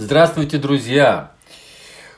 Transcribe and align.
Здравствуйте, 0.00 0.58
друзья! 0.58 1.32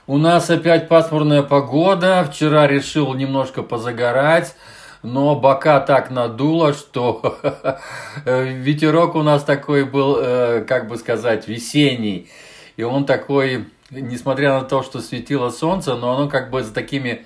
У 0.06 0.18
нас 0.18 0.50
опять 0.50 0.86
пасмурная 0.86 1.42
погода. 1.42 2.28
Вчера 2.30 2.66
решил 2.66 3.14
немножко 3.14 3.62
позагорать, 3.62 4.54
но 5.02 5.34
бока 5.34 5.80
так 5.80 6.10
надуло, 6.10 6.74
что 6.74 7.38
ветерок 8.26 9.14
у 9.14 9.22
нас 9.22 9.44
такой 9.44 9.86
был, 9.86 10.18
э, 10.20 10.62
как 10.68 10.88
бы 10.88 10.98
сказать, 10.98 11.48
весенний. 11.48 12.28
И 12.76 12.82
он 12.82 13.06
такой, 13.06 13.64
несмотря 13.90 14.60
на 14.60 14.66
то, 14.66 14.82
что 14.82 15.00
светило 15.00 15.48
солнце, 15.48 15.94
но 15.96 16.14
оно 16.14 16.28
как 16.28 16.50
бы 16.50 16.62
с 16.62 16.68
такими 16.68 17.24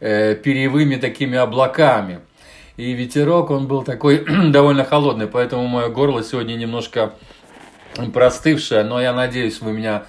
э, 0.00 0.34
перьевыми 0.34 0.96
такими 0.96 1.38
облаками. 1.38 2.20
И 2.76 2.92
ветерок, 2.92 3.50
он 3.50 3.66
был 3.66 3.84
такой 3.84 4.22
довольно 4.50 4.84
холодный, 4.84 5.28
поэтому 5.28 5.66
мое 5.66 5.88
горло 5.88 6.22
сегодня 6.22 6.56
немножко 6.56 7.14
простывшая, 8.12 8.84
но 8.84 9.00
я 9.00 9.12
надеюсь, 9.12 9.60
вы 9.60 9.72
меня 9.72 10.04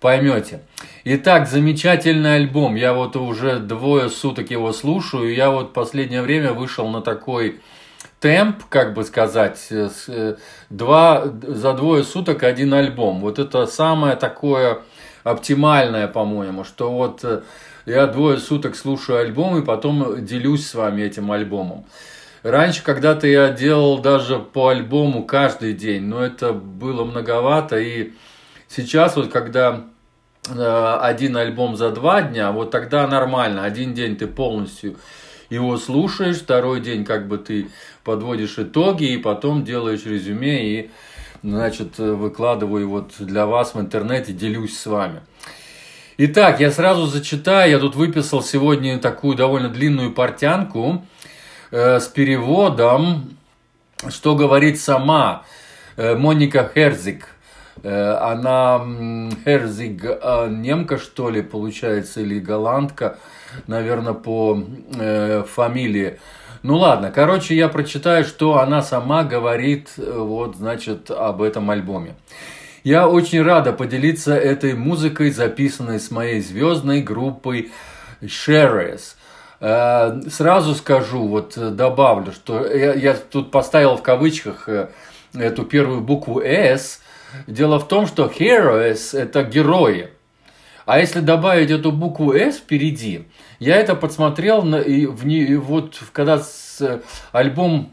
поймете. 0.00 0.60
Итак, 1.04 1.48
замечательный 1.48 2.36
альбом. 2.36 2.74
Я 2.74 2.92
вот 2.92 3.16
уже 3.16 3.58
двое 3.58 4.08
суток 4.08 4.50
его 4.50 4.72
слушаю. 4.72 5.34
Я 5.34 5.50
вот 5.50 5.72
последнее 5.72 6.22
время 6.22 6.52
вышел 6.52 6.88
на 6.88 7.00
такой 7.00 7.60
темп, 8.20 8.64
как 8.68 8.94
бы 8.94 9.04
сказать, 9.04 9.68
э, 9.70 10.36
два, 10.70 11.24
за 11.24 11.72
двое 11.74 12.04
суток 12.04 12.42
один 12.42 12.74
альбом. 12.74 13.20
Вот 13.20 13.38
это 13.38 13.66
самое 13.66 14.16
такое 14.16 14.82
оптимальное, 15.24 16.08
по-моему, 16.08 16.64
что 16.64 16.90
вот 16.92 17.24
э, 17.24 17.42
я 17.84 18.06
двое 18.06 18.38
суток 18.38 18.76
слушаю 18.76 19.20
альбом 19.20 19.58
и 19.58 19.64
потом 19.64 20.24
делюсь 20.24 20.66
с 20.66 20.74
вами 20.74 21.02
этим 21.02 21.30
альбомом. 21.30 21.86
Раньше 22.46 22.84
когда-то 22.84 23.26
я 23.26 23.50
делал 23.50 23.98
даже 23.98 24.38
по 24.38 24.68
альбому 24.68 25.24
каждый 25.24 25.72
день, 25.72 26.04
но 26.04 26.24
это 26.24 26.52
было 26.52 27.02
многовато. 27.02 27.76
И 27.80 28.12
сейчас 28.68 29.16
вот 29.16 29.32
когда 29.32 29.86
э, 30.48 30.98
один 31.02 31.36
альбом 31.36 31.76
за 31.76 31.90
два 31.90 32.22
дня, 32.22 32.52
вот 32.52 32.70
тогда 32.70 33.04
нормально. 33.08 33.64
Один 33.64 33.94
день 33.94 34.14
ты 34.14 34.28
полностью 34.28 34.96
его 35.50 35.76
слушаешь, 35.76 36.36
второй 36.36 36.80
день 36.80 37.04
как 37.04 37.26
бы 37.26 37.38
ты 37.38 37.66
подводишь 38.04 38.60
итоги 38.60 39.06
и 39.06 39.18
потом 39.18 39.64
делаешь 39.64 40.06
резюме 40.06 40.68
и 40.68 40.90
значит, 41.42 41.98
выкладываю 41.98 42.88
вот 42.88 43.10
для 43.18 43.46
вас 43.46 43.74
в 43.74 43.80
интернете, 43.80 44.32
делюсь 44.32 44.78
с 44.78 44.86
вами. 44.86 45.22
Итак, 46.16 46.60
я 46.60 46.70
сразу 46.70 47.06
зачитаю, 47.06 47.72
я 47.72 47.80
тут 47.80 47.96
выписал 47.96 48.40
сегодня 48.40 49.00
такую 49.00 49.36
довольно 49.36 49.68
длинную 49.68 50.12
портянку, 50.12 51.04
Э, 51.72 51.98
с 51.98 52.06
переводом, 52.06 53.36
что 54.08 54.36
говорит 54.36 54.78
сама 54.80 55.42
э, 55.96 56.14
Моника 56.14 56.70
Херзик. 56.72 57.26
Э, 57.82 58.18
она 58.20 58.80
Херзиг 59.44 60.02
немка, 60.48 60.98
что 60.98 61.28
ли, 61.28 61.42
получается, 61.42 62.20
или 62.20 62.38
голландка, 62.38 63.18
наверное, 63.66 64.12
по 64.12 64.62
фамилии. 65.54 66.20
Ну 66.62 66.76
ладно, 66.76 67.10
короче, 67.10 67.56
я 67.56 67.68
прочитаю, 67.68 68.24
что 68.24 68.58
она 68.60 68.82
сама 68.82 69.24
говорит, 69.24 69.90
вот, 69.96 70.56
значит, 70.56 71.10
об 71.10 71.42
этом 71.42 71.70
альбоме. 71.70 72.14
Я 72.84 73.08
очень 73.08 73.42
рада 73.42 73.72
поделиться 73.72 74.34
этой 74.36 74.74
музыкой, 74.74 75.30
записанной 75.30 75.98
с 75.98 76.10
моей 76.10 76.40
звездной 76.40 77.02
группой 77.02 77.72
Sherries. 78.20 79.16
Э, 79.60 80.20
сразу 80.28 80.74
скажу, 80.74 81.26
вот 81.26 81.56
э, 81.56 81.70
добавлю, 81.70 82.32
что 82.32 82.66
я, 82.66 82.92
я 82.92 83.14
тут 83.14 83.50
поставил 83.50 83.96
в 83.96 84.02
кавычках 84.02 84.68
э, 84.68 84.88
эту 85.34 85.64
первую 85.64 86.02
букву 86.02 86.42
«с». 86.42 87.00
Дело 87.46 87.78
в 87.78 87.88
том, 87.88 88.06
что 88.06 88.26
heroes– 88.26 89.18
это 89.18 89.42
герои. 89.42 90.10
А 90.84 91.00
если 91.00 91.20
добавить 91.20 91.70
эту 91.70 91.90
букву 91.90 92.34
«с» 92.34 92.56
впереди, 92.56 93.26
я 93.58 93.76
это 93.76 93.94
подсмотрел, 93.94 94.62
и 94.76 95.06
в, 95.06 95.26
и 95.26 95.56
вот 95.56 96.00
когда 96.12 96.38
с, 96.38 97.00
альбом 97.32 97.92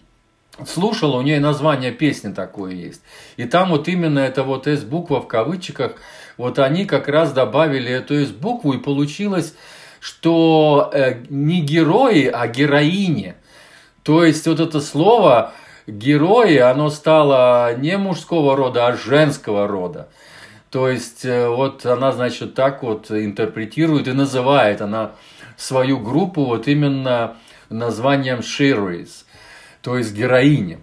слушал, 0.67 1.15
у 1.15 1.21
нее 1.21 1.39
название 1.39 1.91
песни 1.91 2.33
такое 2.33 2.73
есть. 2.73 3.01
И 3.37 3.45
там 3.45 3.69
вот 3.69 3.87
именно 3.87 4.19
эта 4.19 4.43
вот 4.43 4.67
«с» 4.67 4.83
буква 4.83 5.21
в 5.21 5.27
кавычках, 5.27 5.93
вот 6.35 6.59
они 6.59 6.85
как 6.85 7.07
раз 7.07 7.31
добавили 7.31 7.89
эту 7.89 8.15
«с» 8.15 8.31
букву, 8.31 8.73
и 8.73 8.79
получилось 8.79 9.55
что 10.03 10.91
э, 10.93 11.23
не 11.29 11.61
герои, 11.61 12.25
а 12.25 12.49
героини. 12.49 13.35
То 14.03 14.25
есть 14.25 14.45
вот 14.47 14.59
это 14.59 14.81
слово 14.81 15.53
герои, 15.87 16.57
оно 16.57 16.89
стало 16.89 17.73
не 17.77 17.97
мужского 17.97 18.57
рода, 18.57 18.87
а 18.87 18.97
женского 18.97 19.65
рода. 19.65 20.09
То 20.71 20.89
есть 20.89 21.23
э, 21.23 21.47
вот 21.47 21.85
она, 21.85 22.11
значит, 22.11 22.53
так 22.53 22.83
вот 22.83 23.11
интерпретирует 23.11 24.09
и 24.09 24.11
называет 24.11 24.81
она 24.81 25.11
свою 25.55 25.99
группу 25.99 26.43
вот 26.43 26.67
именно 26.67 27.37
названием 27.69 28.39
Shiris, 28.39 29.23
то 29.81 29.97
есть 29.97 30.13
героини 30.13 30.79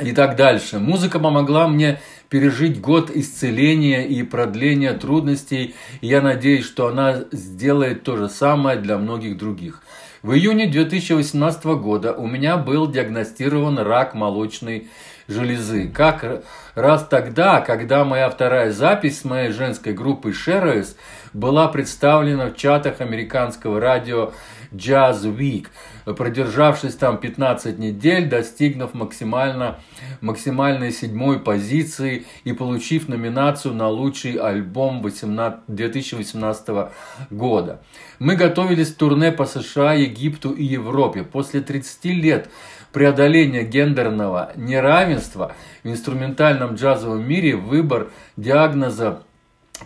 и 0.00 0.12
так 0.12 0.36
дальше. 0.36 0.78
Музыка 0.78 1.18
помогла 1.18 1.68
мне 1.68 2.00
пережить 2.28 2.80
год 2.80 3.10
исцеления 3.14 4.06
и 4.06 4.22
продления 4.22 4.92
трудностей, 4.92 5.74
и 6.00 6.06
я 6.06 6.20
надеюсь, 6.20 6.64
что 6.64 6.88
она 6.88 7.24
сделает 7.32 8.02
то 8.02 8.16
же 8.16 8.28
самое 8.28 8.78
для 8.78 8.98
многих 8.98 9.38
других. 9.38 9.82
В 10.22 10.32
июне 10.32 10.66
2018 10.66 11.64
года 11.64 12.12
у 12.12 12.26
меня 12.26 12.56
был 12.56 12.90
диагностирован 12.90 13.78
рак 13.78 14.14
молочной 14.14 14.88
железы. 15.28 15.88
Как 15.88 16.42
раз 16.74 17.06
тогда, 17.06 17.60
когда 17.60 18.04
моя 18.04 18.28
вторая 18.28 18.72
запись 18.72 19.20
с 19.20 19.24
моей 19.24 19.50
женской 19.50 19.92
группой 19.92 20.32
Sherrows 20.32 20.96
была 21.32 21.68
представлена 21.68 22.46
в 22.46 22.56
чатах 22.56 23.00
американского 23.00 23.80
радио 23.80 24.32
Jazz 24.76 25.22
Week, 25.24 25.66
продержавшись 26.04 26.94
там 26.94 27.18
15 27.18 27.78
недель, 27.78 28.28
достигнув 28.28 28.94
максимально, 28.94 29.78
максимальной 30.20 30.92
седьмой 30.92 31.40
позиции 31.40 32.24
и 32.44 32.52
получив 32.52 33.08
номинацию 33.08 33.74
на 33.74 33.88
лучший 33.88 34.34
альбом 34.34 35.02
18, 35.02 35.60
2018 35.68 36.90
года. 37.30 37.82
Мы 38.18 38.36
готовились 38.36 38.92
к 38.92 38.96
турне 38.96 39.32
по 39.32 39.46
США, 39.46 39.94
Египту 39.94 40.52
и 40.52 40.64
Европе. 40.64 41.22
После 41.22 41.60
30 41.60 42.04
лет 42.06 42.50
преодоления 42.92 43.62
гендерного 43.62 44.52
неравенства 44.56 45.54
в 45.82 45.88
инструментальном 45.88 46.74
джазовом 46.74 47.26
мире 47.28 47.56
выбор 47.56 48.10
диагноза 48.36 49.22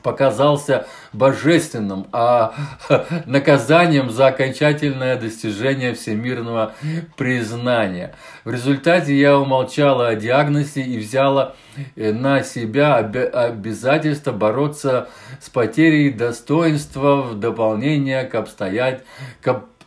показался 0.03 0.87
божественным, 1.13 2.07
а 2.13 2.55
наказанием 3.27 4.11
за 4.11 4.29
окончательное 4.29 5.17
достижение 5.17 5.95
всемирного 5.95 6.73
признания. 7.17 8.15
В 8.45 8.51
результате 8.51 9.19
я 9.19 9.39
умолчала 9.39 10.09
о 10.09 10.15
диагнозе 10.15 10.83
и 10.83 10.99
взяла 10.99 11.55
э, 11.97 12.13
на 12.13 12.43
себя 12.43 12.97
обязательство 12.97 14.33
бороться 14.33 15.09
с 15.41 15.49
потерей 15.51 16.11
достоинства 16.11 17.23
в 17.23 17.39
дополнение 17.39 18.25
к 18.25 18.35
обстоятельствам 18.35 19.07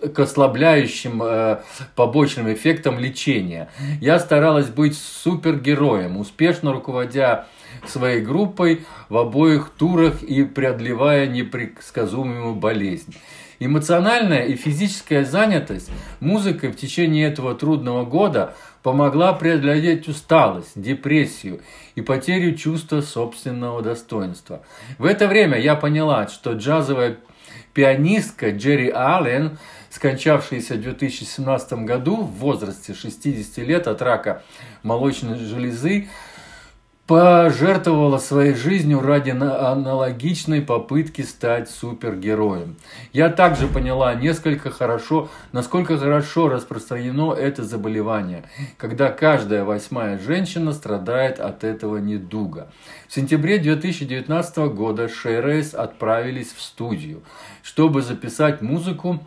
к 0.10 0.20
ослабляющим 0.20 1.22
э, 1.24 1.60
побочным 1.96 2.52
эффектам 2.54 3.00
лечения. 3.00 3.70
Я 4.02 4.20
старалась 4.20 4.68
быть 4.68 4.98
супергероем, 4.98 6.18
успешно 6.18 6.74
руководя 6.74 7.48
своей 7.90 8.22
группой 8.22 8.86
в 9.10 9.18
обоих 9.18 9.72
турах 9.78 10.24
и 10.24 10.44
преодолевая 10.44 11.28
непредсказуемую 11.28 12.56
болезнь. 12.56 13.16
Эмоциональная 13.60 14.46
и 14.46 14.56
физическая 14.56 15.24
занятость 15.24 15.90
музыкой 16.20 16.72
в 16.72 16.76
течение 16.76 17.28
этого 17.28 17.56
трудного 17.56 18.04
года 18.04 18.56
помогла 18.82 19.34
преодолеть 19.34 20.08
усталость, 20.08 20.72
депрессию 20.76 21.62
и 21.96 22.02
потерю 22.02 22.56
чувства 22.56 23.02
собственного 23.02 23.82
достоинства. 23.82 24.64
В 24.98 25.06
это 25.06 25.28
время 25.28 25.58
я 25.58 25.76
поняла, 25.76 26.28
что 26.28 26.54
джазовая 26.54 27.18
пианистка 27.74 28.52
Джерри 28.52 28.90
Аллен, 28.90 29.58
скончавшаяся 29.90 30.76
в 30.76 30.82
2017 30.82 31.74
году 31.86 32.18
в 32.18 32.32
возрасте 32.40 32.94
60 32.94 33.58
лет 33.60 33.88
от 33.88 34.02
рака 34.02 34.44
молочной 34.82 35.38
железы, 35.38 36.10
пожертвовала 37.08 38.18
своей 38.18 38.54
жизнью 38.54 39.02
ради 39.02 39.32
аналогичной 39.32 40.62
попытки 40.62 41.22
стать 41.22 41.70
супергероем. 41.70 42.78
Я 43.12 43.30
также 43.30 43.68
поняла 43.68 44.16
несколько 44.16 44.72
хорошо, 44.72 45.30
насколько 45.52 45.98
хорошо 45.98 46.48
распространено 46.48 47.34
это 47.34 47.64
заболевание, 47.64 48.44
когда 48.78 49.10
каждая 49.10 49.66
восьмая 49.66 50.18
женщина 50.18 50.72
страдает 50.72 51.42
от 51.42 51.66
этого 51.66 51.98
недуга. 51.98 52.72
В 53.10 53.14
сентябре 53.14 53.58
2019 53.58 54.58
года 54.74 55.10
Шейрейс 55.10 55.74
отправились 55.74 56.54
в 56.54 56.62
студию, 56.62 57.22
чтобы 57.64 58.02
записать 58.02 58.62
музыку 58.62 59.20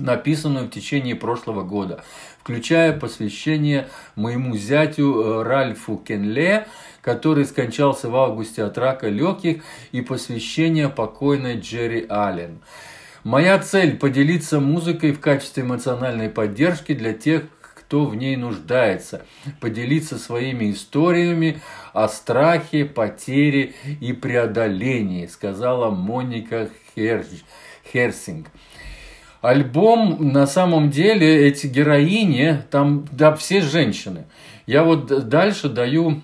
написанную 0.00 0.66
в 0.66 0.70
течение 0.70 1.14
прошлого 1.14 1.62
года, 1.62 2.04
включая 2.40 2.98
посвящение 2.98 3.88
моему 4.16 4.56
зятю 4.56 5.22
э, 5.22 5.42
Ральфу 5.42 5.96
Кенле, 5.96 6.66
который 7.02 7.44
скончался 7.44 8.08
в 8.08 8.16
августе 8.16 8.64
от 8.64 8.76
рака 8.78 9.08
легких, 9.08 9.62
и 9.92 10.00
посвящение 10.00 10.88
покойной 10.88 11.58
Джерри 11.58 12.06
Аллен. 12.08 12.60
Моя 13.24 13.58
цель– 13.58 13.96
поделиться 13.98 14.60
музыкой 14.60 15.12
в 15.12 15.20
качестве 15.20 15.62
эмоциональной 15.62 16.30
поддержки 16.30 16.94
для 16.94 17.12
тех, 17.12 17.42
кто 17.90 18.06
в 18.06 18.14
ней 18.14 18.36
нуждается, 18.36 19.26
поделиться 19.60 20.16
своими 20.16 20.70
историями 20.70 21.60
о 21.92 22.08
страхе, 22.08 22.84
потере 22.84 23.74
и 24.00 24.12
преодолении, 24.12 25.26
сказала 25.26 25.90
Моника 25.90 26.70
Херсинг. 26.94 28.46
Альбом, 29.40 30.32
на 30.32 30.46
самом 30.46 30.90
деле, 30.90 31.46
эти 31.48 31.66
героини, 31.66 32.62
там, 32.70 33.06
да, 33.10 33.34
все 33.34 33.62
женщины. 33.62 34.24
Я 34.66 34.84
вот 34.84 35.28
дальше 35.28 35.68
даю 35.68 36.20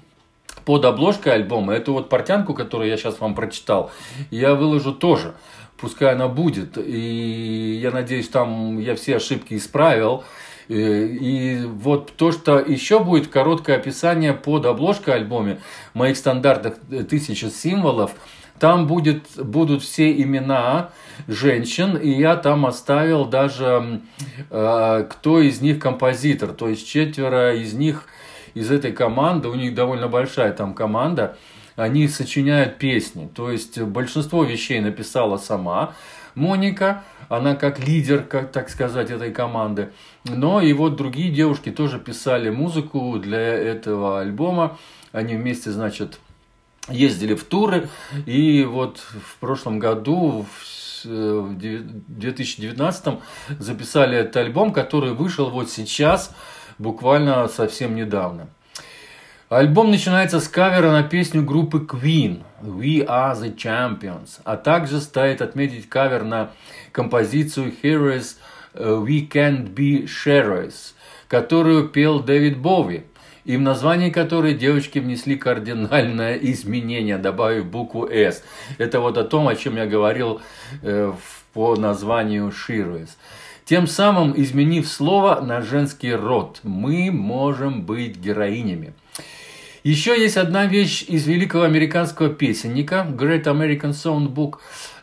под 0.66 0.84
обложкой 0.84 1.34
альбома, 1.34 1.72
эту 1.72 1.94
вот 1.94 2.08
портянку, 2.08 2.52
которую 2.52 2.90
я 2.90 2.96
сейчас 2.96 3.20
вам 3.20 3.34
прочитал, 3.34 3.90
я 4.30 4.54
выложу 4.54 4.92
тоже. 4.92 5.34
Пускай 5.78 6.12
она 6.14 6.28
будет. 6.28 6.78
И 6.78 7.78
я 7.82 7.90
надеюсь, 7.90 8.28
там 8.28 8.78
я 8.78 8.94
все 8.94 9.16
ошибки 9.16 9.54
исправил. 9.54 10.24
Э, 10.68 11.06
и 11.06 11.64
вот 11.64 12.12
то, 12.16 12.32
что 12.32 12.58
еще 12.58 12.98
будет 13.00 13.28
короткое 13.28 13.76
описание 13.76 14.32
под 14.32 14.66
обложкой 14.66 15.14
альбоме 15.14 15.60
моих 15.94 16.16
стандартных 16.16 16.76
тысяча 17.08 17.50
символов, 17.50 18.12
там 18.58 18.86
будет, 18.86 19.26
будут 19.36 19.82
все 19.82 20.12
имена 20.12 20.90
женщин, 21.26 21.96
и 21.96 22.10
я 22.10 22.36
там 22.36 22.66
оставил 22.66 23.24
даже, 23.24 24.00
э, 24.50 25.06
кто 25.10 25.40
из 25.40 25.60
них 25.60 25.78
композитор. 25.78 26.52
То 26.52 26.68
есть 26.68 26.86
четверо 26.86 27.54
из 27.54 27.72
них 27.74 28.04
из 28.54 28.70
этой 28.70 28.92
команды, 28.92 29.48
у 29.48 29.54
них 29.54 29.74
довольно 29.74 30.08
большая 30.08 30.52
там 30.52 30.74
команда, 30.74 31.36
они 31.76 32.08
сочиняют 32.08 32.78
песни. 32.78 33.28
То 33.34 33.50
есть 33.50 33.78
большинство 33.80 34.44
вещей 34.44 34.80
написала 34.80 35.36
сама 35.36 35.94
Моника, 36.34 37.02
она 37.28 37.54
как 37.54 37.78
лидер, 37.78 38.22
как 38.22 38.52
так 38.52 38.68
сказать, 38.68 39.10
этой 39.10 39.32
команды. 39.32 39.90
Но 40.24 40.60
и 40.60 40.72
вот 40.72 40.96
другие 40.96 41.30
девушки 41.30 41.70
тоже 41.70 41.98
писали 41.98 42.50
музыку 42.50 43.18
для 43.18 43.38
этого 43.40 44.20
альбома. 44.20 44.78
Они 45.12 45.34
вместе, 45.34 45.70
значит, 45.70 46.18
ездили 46.88 47.34
в 47.34 47.44
туры. 47.44 47.88
И 48.26 48.64
вот 48.64 48.98
в 48.98 49.36
прошлом 49.38 49.78
году, 49.78 50.46
в 51.04 51.54
2019 51.54 53.14
записали 53.58 54.18
этот 54.18 54.36
альбом, 54.36 54.72
который 54.72 55.12
вышел 55.12 55.50
вот 55.50 55.70
сейчас, 55.70 56.34
буквально 56.78 57.48
совсем 57.48 57.94
недавно. 57.94 58.48
Альбом 59.48 59.92
начинается 59.92 60.40
с 60.40 60.48
кавера 60.48 60.90
на 60.90 61.04
песню 61.04 61.44
группы 61.44 61.78
Queen 61.78 62.42
«We 62.60 63.06
are 63.06 63.40
the 63.40 63.54
Champions», 63.54 64.40
а 64.42 64.56
также 64.56 65.00
стоит 65.00 65.40
отметить 65.40 65.88
кавер 65.88 66.24
на 66.24 66.50
композицию 66.90 67.72
«Heroes 67.80 68.38
We 68.74 69.30
Can't 69.30 69.72
Be 69.72 70.06
Sharers», 70.06 70.94
которую 71.28 71.88
пел 71.88 72.18
Дэвид 72.18 72.58
Бови, 72.58 73.04
и 73.46 73.56
в 73.56 73.60
названии 73.60 74.10
которой 74.10 74.54
девочки 74.54 74.98
внесли 74.98 75.36
кардинальное 75.36 76.36
изменение, 76.36 77.16
добавив 77.16 77.66
букву 77.66 78.06
«S». 78.06 78.42
Это 78.78 79.00
вот 79.00 79.16
о 79.16 79.24
том, 79.24 79.48
о 79.48 79.54
чем 79.54 79.76
я 79.76 79.86
говорил 79.86 80.40
э, 80.82 81.12
по 81.54 81.76
названию 81.76 82.52
«Heroes» 82.68 83.10
тем 83.64 83.88
самым 83.88 84.32
изменив 84.36 84.86
слово 84.86 85.40
на 85.40 85.60
женский 85.60 86.14
род. 86.14 86.60
Мы 86.62 87.10
можем 87.10 87.82
быть 87.82 88.16
героинями. 88.16 88.92
Еще 89.86 90.20
есть 90.20 90.36
одна 90.36 90.66
вещь 90.66 91.04
из 91.06 91.28
великого 91.28 91.62
американского 91.62 92.28
песенника 92.28 93.06
Great 93.08 93.44
American 93.44 93.92
Songbook. 93.92 94.54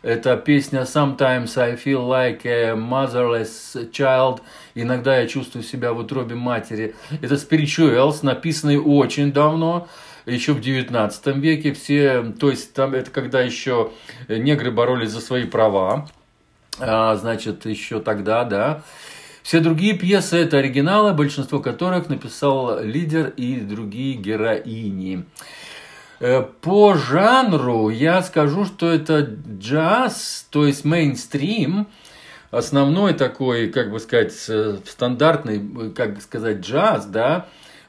Это 0.02 0.36
песня 0.36 0.80
Sometimes 0.82 1.56
I 1.56 1.74
feel 1.74 2.06
like 2.06 2.44
a 2.44 2.74
motherless 2.74 3.90
child. 3.92 4.42
Иногда 4.74 5.20
я 5.20 5.26
чувствую 5.26 5.62
себя 5.62 5.94
в 5.94 6.00
утробе 6.00 6.34
матери. 6.34 6.94
Это 7.22 7.36
Spirituals, 7.36 8.18
написанный 8.20 8.76
очень 8.76 9.32
давно 9.32 9.88
еще 10.26 10.52
в 10.52 10.60
19 10.60 11.36
веке 11.36 11.72
все, 11.72 12.34
то 12.38 12.50
есть 12.50 12.74
там 12.74 12.92
это 12.92 13.10
когда 13.10 13.40
еще 13.40 13.90
негры 14.28 14.70
боролись 14.70 15.12
за 15.12 15.22
свои 15.22 15.44
права, 15.44 16.06
а, 16.78 17.16
значит, 17.16 17.64
еще 17.64 18.00
тогда, 18.00 18.44
да. 18.44 18.82
Все 19.44 19.60
другие 19.60 19.92
пьесы– 19.92 20.38
это 20.38 20.56
оригиналы, 20.56 21.12
большинство 21.12 21.60
которых 21.60 22.08
написал 22.08 22.80
лидер 22.82 23.28
и 23.36 23.56
другие 23.56 24.14
героини. 24.14 25.26
Э, 26.18 26.42
по 26.62 26.94
жанру 26.94 27.90
я 27.90 28.22
скажу, 28.22 28.64
что 28.64 28.90
это 28.90 29.36
джаз, 29.58 30.46
то 30.48 30.66
есть 30.66 30.86
мейнстрим, 30.86 31.88
основной 32.50 33.12
такой, 33.12 33.68
как 33.68 33.90
бы 33.90 34.00
сказать, 34.00 34.32
э, 34.48 34.78
стандартный, 34.86 35.92
как 35.94 36.22
сказать, 36.22 36.60
джаз, 36.60 37.04
да, 37.04 37.46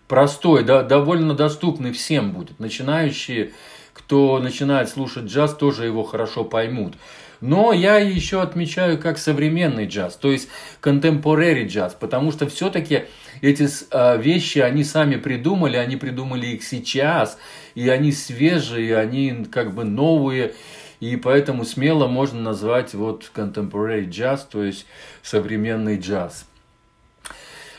простой, 0.10 0.66
да, 0.66 0.84
довольно 0.84 1.36
доступный 1.36 1.94
всем 1.94 2.34
будет. 2.34 2.60
Начинающие, 2.60 3.54
кто 3.94 4.40
начинает 4.40 4.90
слушать 4.90 5.28
джаз, 5.28 5.56
тоже 5.56 5.86
его 5.86 6.04
хорошо 6.04 6.44
поймут. 6.44 6.96
Но 7.42 7.74
я 7.74 7.98
еще 7.98 8.42
отмечаю 8.42 8.98
как 8.98 9.18
современный 9.18 9.88
джаз, 9.88 10.16
то 10.16 10.32
есть 10.32 10.50
contemporary 10.82 11.68
джаз, 11.68 11.96
потому 12.00 12.32
что 12.32 12.48
все-таки 12.48 13.06
эти 13.42 13.68
э, 13.92 14.22
вещи 14.22 14.60
они 14.60 14.84
сами 14.84 15.18
придумали, 15.18 15.78
они 15.78 15.98
придумали 15.98 16.48
их 16.48 16.64
сейчас, 16.64 17.38
и 17.76 17.90
они 17.90 18.12
свежие, 18.12 18.98
они 18.98 19.46
как 19.52 19.74
бы 19.74 19.84
новые, 19.84 20.54
и 21.00 21.18
поэтому 21.18 21.66
смело 21.66 22.08
можно 22.08 22.42
назвать 22.42 22.94
вот 22.94 23.30
contemporary 23.36 24.10
джаз, 24.10 24.48
то 24.50 24.64
есть 24.64 24.86
современный 25.22 26.00
джаз. 26.00 26.46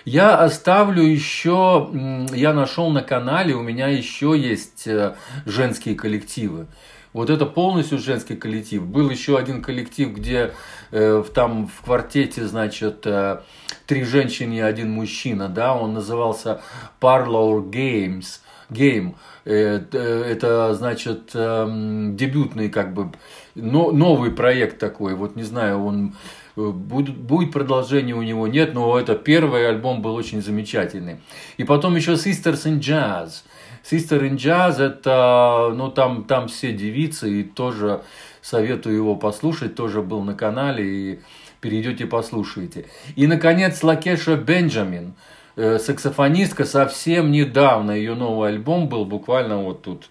Я 0.04 0.36
оставлю 0.38 1.02
еще, 1.02 1.90
я 2.32 2.52
нашел 2.52 2.90
на 2.90 3.02
канале, 3.02 3.54
у 3.54 3.62
меня 3.62 3.88
еще 3.88 4.38
есть 4.38 4.86
э, 4.86 5.16
женские 5.46 5.96
коллективы. 5.96 6.68
Вот 7.16 7.30
это 7.30 7.46
полностью 7.46 7.98
женский 7.98 8.36
коллектив. 8.36 8.82
Был 8.82 9.08
еще 9.08 9.38
один 9.38 9.62
коллектив, 9.62 10.12
где 10.12 10.52
э, 10.90 11.24
там 11.34 11.66
в 11.66 11.80
квартете, 11.80 12.44
значит, 12.44 13.06
э, 13.06 13.40
три 13.86 14.04
женщины 14.04 14.58
и 14.58 14.60
один 14.60 14.90
мужчина, 14.90 15.48
да, 15.48 15.74
он 15.74 15.94
назывался 15.94 16.60
Parlour 17.00 17.70
Games. 17.70 18.40
Game. 18.68 19.14
Э, 19.46 19.80
э, 19.92 20.24
это, 20.28 20.74
значит, 20.74 21.30
эм, 21.34 22.16
дебютный, 22.16 22.68
как 22.68 22.92
бы, 22.92 23.12
новый 23.54 24.30
проект 24.30 24.78
такой. 24.78 25.14
Вот 25.14 25.36
не 25.36 25.44
знаю, 25.44 25.84
он 25.84 26.16
будет, 26.56 27.16
будет 27.16 27.52
продолжение 27.52 28.14
у 28.14 28.22
него, 28.22 28.46
нет, 28.46 28.74
но 28.74 28.98
это 28.98 29.14
первый 29.14 29.68
альбом 29.68 30.02
был 30.02 30.14
очень 30.14 30.42
замечательный. 30.42 31.18
И 31.58 31.64
потом 31.64 31.96
еще 31.96 32.12
Sisters 32.12 32.64
in 32.64 32.80
Jazz– 32.80 33.42
Sister 33.88 34.20
in 34.22 34.36
Jazz 34.36 34.80
это, 34.80 35.72
ну 35.74 35.90
там, 35.90 36.24
там 36.24 36.48
все 36.48 36.72
девицы, 36.72 37.40
и 37.40 37.44
тоже 37.44 38.02
советую 38.42 38.96
его 38.96 39.14
послушать, 39.14 39.76
тоже 39.76 40.02
был 40.02 40.22
на 40.22 40.34
канале, 40.34 40.84
и 40.84 41.20
перейдете 41.60 42.06
послушайте. 42.06 42.86
И, 43.14 43.28
наконец, 43.28 43.82
Лакеша 43.84 44.34
Бенджамин, 44.34 45.14
э, 45.54 45.78
саксофонистка, 45.78 46.64
совсем 46.64 47.30
недавно 47.30 47.92
ее 47.92 48.14
новый 48.14 48.48
альбом 48.50 48.88
был, 48.88 49.04
буквально 49.04 49.58
вот 49.58 49.82
тут 49.82 50.10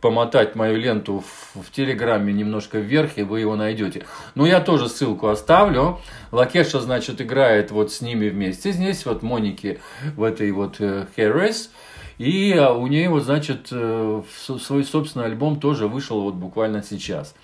помотать 0.00 0.54
мою 0.54 0.76
ленту 0.76 1.20
в, 1.20 1.62
в 1.62 1.70
Телеграме 1.70 2.32
немножко 2.32 2.78
вверх, 2.78 3.18
и 3.18 3.22
вы 3.22 3.40
его 3.40 3.56
найдете. 3.56 4.04
Но 4.34 4.46
я 4.46 4.60
тоже 4.60 4.88
ссылку 4.88 5.28
оставлю. 5.28 6.00
Лакеша, 6.32 6.80
значит, 6.80 7.20
играет 7.20 7.70
вот 7.70 7.92
с 7.92 8.00
ними 8.00 8.28
вместе 8.28 8.72
здесь, 8.72 9.06
вот 9.06 9.22
Моники 9.22 9.80
в 10.16 10.22
этой 10.22 10.50
вот 10.52 10.76
э, 10.80 11.06
Harris. 11.16 11.70
И 12.18 12.52
а, 12.52 12.72
у 12.72 12.86
нее, 12.86 13.10
вот, 13.10 13.24
значит, 13.24 13.68
э, 13.70 14.22
свой 14.58 14.84
собственный 14.84 15.26
альбом 15.26 15.60
тоже 15.60 15.86
вышел 15.86 16.22
вот 16.22 16.34
буквально 16.34 16.82
сейчас. 16.82 17.34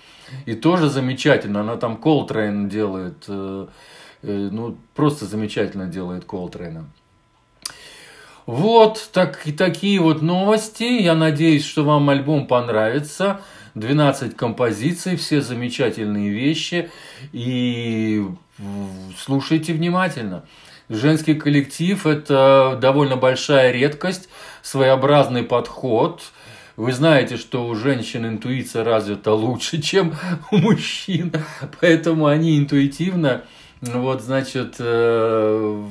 И 0.45 0.55
тоже 0.55 0.89
замечательно. 0.89 1.61
Она 1.61 1.77
там 1.77 1.97
Колтрейн 1.97 2.69
делает. 2.69 3.23
Э, 3.27 3.67
э, 4.23 4.49
ну, 4.51 4.77
просто 4.95 5.25
замечательно 5.25 5.85
делает 5.85 6.25
Колтрейна. 6.25 6.85
Вот 8.45 9.09
так, 9.13 9.47
и 9.47 9.53
такие 9.53 9.99
вот 9.99 10.21
новости. 10.21 10.83
Я 10.83 11.15
надеюсь, 11.15 11.65
что 11.65 11.83
вам 11.83 12.09
альбом 12.09 12.45
понравится. 12.45 13.41
12 13.75 14.35
композиций, 14.35 15.15
все 15.15 15.41
замечательные 15.41 16.29
вещи. 16.29 16.89
И 17.31 18.25
слушайте 19.17 19.73
внимательно. 19.73 20.43
Женский 20.89 21.35
коллектив– 21.35 22.05
это 22.05 22.77
довольно 22.81 23.15
большая 23.15 23.71
редкость, 23.71 24.27
своеобразный 24.61 25.43
подход. 25.43 26.21
Вы 26.75 26.91
знаете, 26.91 27.37
что 27.37 27.65
у 27.65 27.75
женщин 27.75 28.25
интуиция 28.25 28.83
развита 28.83 29.31
лучше, 29.31 29.81
чем 29.81 30.15
у 30.51 30.57
мужчин, 30.57 31.33
поэтому 31.79 32.25
они 32.25 32.57
интуитивно 32.57 33.43
Вот, 33.91 34.21
значит, 34.21 34.75
э, 34.79 35.83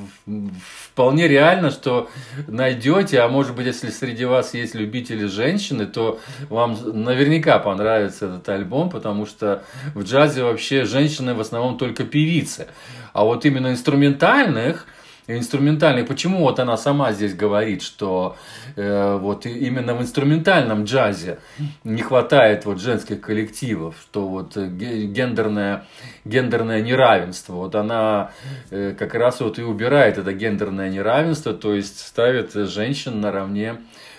вполне 0.87 1.27
реально, 1.27 1.69
что 1.69 2.09
найдете, 2.47 3.19
а 3.19 3.27
может 3.27 3.55
быть, 3.55 3.67
если 3.67 3.91
среди 3.91 4.25
вас 4.25 4.55
есть 4.55 4.73
любители 4.73 5.25
женщины, 5.25 5.85
то 5.85 6.19
вам 6.49 6.75
наверняка 7.05 7.59
понравится 7.59 8.25
этот 8.25 8.49
альбом, 8.49 8.89
потому 8.89 9.27
что 9.27 9.63
в 9.93 10.03
джазе 10.03 10.43
вообще 10.43 10.85
женщины 10.85 11.35
в 11.35 11.41
основном 11.41 11.77
только 11.77 12.03
певицы. 12.03 12.67
А 13.13 13.23
вот 13.23 13.45
именно 13.45 13.67
инструментальных– 13.67 14.87
инструментальный. 15.27 16.03
Почему 16.03 16.39
вот 16.39 16.59
она 16.59 16.77
сама 16.77 17.13
здесь 17.13 17.33
говорит, 17.33 17.81
что 17.81 18.35
э, 18.75 19.17
вот 19.17 19.45
именно 19.45 19.93
в 19.93 20.01
инструментальном 20.01 20.83
джазе 20.83 21.39
не 21.83 22.01
хватает 22.01 22.65
вот 22.65 22.81
женских 22.81 23.21
коллективов, 23.21 23.95
что 24.01 24.27
вот 24.27 24.57
гендерное, 24.57 25.85
гендерное 26.25 26.81
неравенство, 26.81 27.53
вот 27.53 27.75
она 27.75 28.31
э, 28.69 28.95
как 28.97 29.13
раз 29.13 29.39
вот 29.39 29.59
и 29.59 29.63
убирает 29.63 30.17
это 30.17 30.33
гендерное 30.33 30.89
неравенство, 30.89 31.53
то 31.53 31.73
есть 31.73 31.99
ставит 31.99 32.53
женщин 32.53 33.21
наравне 33.21 33.77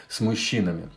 с 0.08 0.20
мужчинами. 0.20 0.88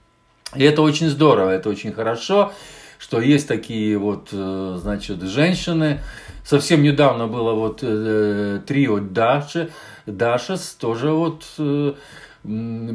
И 0.55 0.63
это 0.63 0.81
очень 0.81 1.09
здорово, 1.09 1.49
это 1.49 1.69
очень 1.69 1.91
хорошо, 1.91 2.53
что 2.99 3.19
есть 3.19 3.47
такие 3.47 3.97
вот, 3.97 4.29
э, 4.31 4.77
значит, 4.81 5.21
женщины. 5.21 5.99
Совсем 6.43 6.81
недавно 6.81 7.27
было 7.27 7.53
вот 7.53 7.79
э, 7.81 8.61
трио 8.65 8.99
Даши, 8.99 9.69
Дашес 10.07 10.75
тоже 10.79 11.11
вот 11.11 11.45
э, 11.59 11.93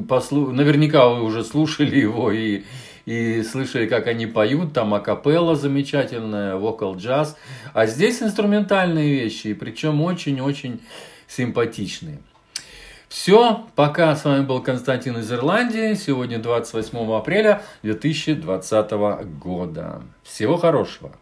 послу... 0.09 0.50
наверняка 0.50 1.09
вы 1.09 1.23
уже 1.23 1.45
слушали 1.45 1.97
его 1.97 2.33
и, 2.33 2.62
и 3.04 3.42
слышали, 3.42 3.87
как 3.87 4.07
они 4.07 4.26
поют, 4.26 4.73
там 4.73 4.95
акапелла 4.95 5.54
замечательная, 5.54 6.57
вокал 6.57 6.97
джаз, 6.97 7.37
а 7.75 7.87
здесь 7.87 8.23
инструментальные 8.23 9.12
вещи, 9.12 9.52
причем 9.52 10.00
очень-очень 10.00 10.81
симпатичные. 11.28 12.19
Все, 13.09 13.66
пока. 13.76 14.16
С 14.16 14.25
вами 14.25 14.42
был 14.42 14.62
Константин 14.62 15.19
из 15.19 15.31
Ирландии. 15.31 15.92
Сегодня 15.92 16.38
28 16.38 17.12
апреля 17.12 17.61
2020 17.83 18.90
года. 19.38 20.00
Всего 20.23 20.57
хорошего. 20.57 21.12